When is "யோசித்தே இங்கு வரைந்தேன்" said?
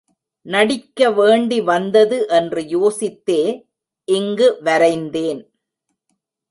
2.61-5.41